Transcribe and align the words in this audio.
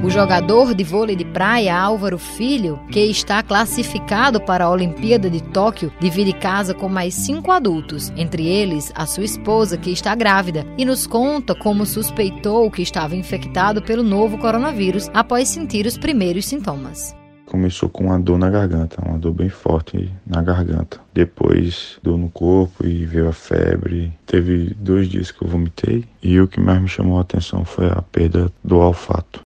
O 0.00 0.10
jogador 0.10 0.74
de 0.74 0.84
vôlei 0.84 1.16
de 1.16 1.24
praia 1.24 1.76
Álvaro 1.76 2.18
Filho, 2.18 2.78
que 2.88 3.00
está 3.00 3.42
classificado 3.42 4.40
para 4.40 4.64
a 4.64 4.70
Olimpíada 4.70 5.28
de 5.28 5.42
Tóquio, 5.42 5.92
divide 5.98 6.32
casa 6.32 6.72
com 6.72 6.88
mais 6.88 7.14
cinco 7.14 7.50
adultos, 7.50 8.12
entre 8.16 8.46
eles 8.46 8.92
a 8.94 9.06
sua 9.06 9.24
esposa, 9.24 9.76
que 9.76 9.90
está 9.90 10.14
grávida, 10.14 10.64
e 10.78 10.84
nos 10.84 11.04
conta 11.04 11.52
como 11.52 11.84
suspeitou 11.84 12.70
que 12.70 12.80
estava 12.80 13.16
infectado 13.16 13.82
pelo 13.82 14.04
novo 14.04 14.38
coronavírus 14.38 15.10
após 15.12 15.48
sentir 15.48 15.84
os 15.84 15.98
primeiros 15.98 16.46
sintomas. 16.46 17.12
Começou 17.44 17.88
com 17.88 18.04
uma 18.04 18.20
dor 18.20 18.38
na 18.38 18.50
garganta, 18.50 19.02
uma 19.04 19.18
dor 19.18 19.32
bem 19.32 19.48
forte 19.48 20.12
na 20.24 20.40
garganta. 20.40 21.00
Depois 21.12 21.98
dor 22.04 22.18
no 22.18 22.30
corpo 22.30 22.86
e 22.86 23.04
veio 23.04 23.28
a 23.28 23.32
febre. 23.32 24.12
Teve 24.26 24.76
dois 24.78 25.08
dias 25.08 25.32
que 25.32 25.42
eu 25.42 25.48
vomitei 25.48 26.04
e 26.22 26.38
o 26.40 26.46
que 26.46 26.60
mais 26.60 26.80
me 26.80 26.88
chamou 26.88 27.18
a 27.18 27.22
atenção 27.22 27.64
foi 27.64 27.86
a 27.86 28.02
perda 28.02 28.52
do 28.62 28.76
olfato. 28.76 29.40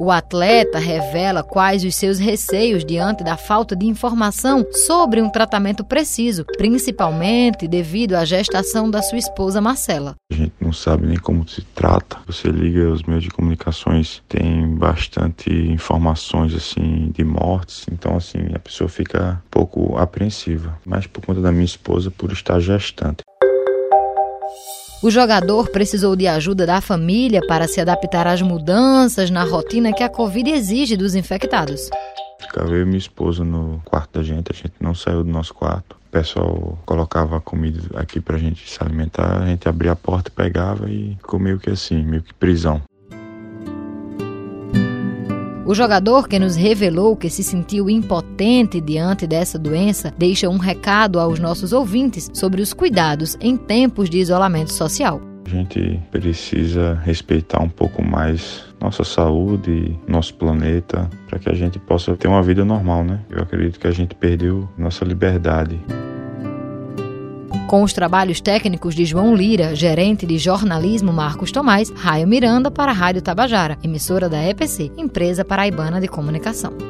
O 0.00 0.12
atleta 0.12 0.78
revela 0.78 1.42
quais 1.42 1.82
os 1.82 1.96
seus 1.96 2.20
receios 2.20 2.84
diante 2.84 3.24
da 3.24 3.36
falta 3.36 3.74
de 3.74 3.84
informação 3.84 4.64
sobre 4.70 5.20
um 5.20 5.28
tratamento 5.28 5.84
preciso, 5.84 6.44
principalmente 6.56 7.66
devido 7.66 8.14
à 8.14 8.24
gestação 8.24 8.88
da 8.88 9.02
sua 9.02 9.18
esposa 9.18 9.60
Marcela. 9.60 10.14
A 10.30 10.36
gente 10.36 10.52
não 10.60 10.72
sabe 10.72 11.04
nem 11.04 11.18
como 11.18 11.48
se 11.48 11.62
trata. 11.74 12.18
Você 12.28 12.46
liga 12.46 12.88
os 12.88 13.02
meios 13.02 13.24
de 13.24 13.30
comunicações, 13.30 14.22
tem 14.28 14.68
bastante 14.76 15.50
informações 15.50 16.54
assim 16.54 17.10
de 17.12 17.24
mortes, 17.24 17.84
então 17.90 18.16
assim 18.16 18.38
a 18.54 18.58
pessoa 18.60 18.88
fica 18.88 19.42
um 19.46 19.50
pouco 19.50 19.98
apreensiva. 19.98 20.78
Mas 20.86 21.08
por 21.08 21.26
conta 21.26 21.40
da 21.40 21.50
minha 21.50 21.64
esposa, 21.64 22.08
por 22.08 22.30
estar 22.30 22.60
gestante. 22.60 23.24
O 25.00 25.12
jogador 25.12 25.68
precisou 25.68 26.16
de 26.16 26.26
ajuda 26.26 26.66
da 26.66 26.80
família 26.80 27.40
para 27.46 27.68
se 27.68 27.80
adaptar 27.80 28.26
às 28.26 28.42
mudanças 28.42 29.30
na 29.30 29.44
rotina 29.44 29.92
que 29.92 30.02
a 30.02 30.08
Covid 30.08 30.50
exige 30.50 30.96
dos 30.96 31.14
infectados. 31.14 31.88
Ficava 32.40 32.70
eu 32.70 32.82
e 32.82 32.84
minha 32.84 32.98
esposa 32.98 33.44
no 33.44 33.80
quarto 33.84 34.18
da 34.18 34.24
gente, 34.24 34.50
a 34.50 34.54
gente 34.54 34.74
não 34.80 34.96
saiu 34.96 35.22
do 35.22 35.30
nosso 35.30 35.54
quarto. 35.54 35.92
O 35.92 36.10
pessoal 36.10 36.76
colocava 36.84 37.40
comida 37.40 37.80
aqui 37.94 38.20
pra 38.20 38.38
gente 38.38 38.68
se 38.68 38.82
alimentar, 38.82 39.40
a 39.40 39.46
gente 39.46 39.68
abria 39.68 39.92
a 39.92 39.96
porta, 39.96 40.32
pegava 40.34 40.90
e 40.90 41.14
ficou 41.16 41.38
meio 41.38 41.60
que 41.60 41.70
assim, 41.70 42.02
meio 42.02 42.22
que 42.22 42.34
prisão. 42.34 42.82
O 45.68 45.74
jogador 45.74 46.26
que 46.26 46.38
nos 46.38 46.56
revelou 46.56 47.14
que 47.14 47.28
se 47.28 47.44
sentiu 47.44 47.90
impotente 47.90 48.80
diante 48.80 49.26
dessa 49.26 49.58
doença 49.58 50.14
deixa 50.16 50.48
um 50.48 50.56
recado 50.56 51.20
aos 51.20 51.38
nossos 51.38 51.74
ouvintes 51.74 52.30
sobre 52.32 52.62
os 52.62 52.72
cuidados 52.72 53.36
em 53.38 53.54
tempos 53.54 54.08
de 54.08 54.16
isolamento 54.16 54.72
social. 54.72 55.20
A 55.44 55.50
gente 55.50 56.00
precisa 56.10 56.94
respeitar 57.04 57.62
um 57.62 57.68
pouco 57.68 58.02
mais 58.02 58.64
nossa 58.80 59.04
saúde, 59.04 59.94
nosso 60.08 60.32
planeta, 60.36 61.06
para 61.28 61.38
que 61.38 61.50
a 61.50 61.54
gente 61.54 61.78
possa 61.78 62.16
ter 62.16 62.28
uma 62.28 62.42
vida 62.42 62.64
normal, 62.64 63.04
né? 63.04 63.20
Eu 63.28 63.42
acredito 63.42 63.78
que 63.78 63.86
a 63.86 63.92
gente 63.92 64.14
perdeu 64.14 64.66
nossa 64.78 65.04
liberdade 65.04 65.78
com 67.68 67.82
os 67.82 67.92
trabalhos 67.92 68.40
técnicos 68.40 68.94
de 68.94 69.04
João 69.04 69.36
Lira, 69.36 69.76
gerente 69.76 70.24
de 70.24 70.38
jornalismo 70.38 71.12
Marcos 71.12 71.52
Tomás, 71.52 71.90
Raio 71.94 72.26
Miranda 72.26 72.70
para 72.70 72.90
a 72.90 72.94
Rádio 72.94 73.20
Tabajara, 73.20 73.78
emissora 73.84 74.26
da 74.26 74.42
EPC, 74.42 74.90
Empresa 74.96 75.44
Paraibana 75.44 76.00
de 76.00 76.08
Comunicação. 76.08 76.87